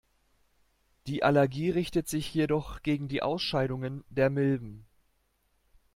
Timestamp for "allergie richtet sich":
1.21-2.33